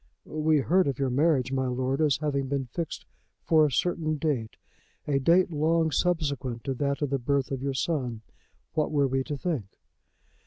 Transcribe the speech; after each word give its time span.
"We 0.25 0.61
heard 0.61 0.87
of 0.87 0.97
your 0.97 1.11
marriage, 1.11 1.51
my 1.51 1.67
lord, 1.67 2.01
as 2.01 2.17
having 2.17 2.47
been 2.47 2.65
fixed 2.65 3.05
for 3.43 3.67
a 3.67 3.71
certain 3.71 4.15
date, 4.17 4.55
a 5.07 5.19
date 5.19 5.51
long 5.51 5.91
subsequent 5.91 6.63
to 6.63 6.73
that 6.73 7.03
of 7.03 7.11
the 7.11 7.19
birth 7.19 7.51
of 7.51 7.61
your 7.61 7.75
son. 7.75 8.21
What 8.73 8.91
were 8.91 9.07
we 9.07 9.23
to 9.23 9.37
think?" 9.37 9.77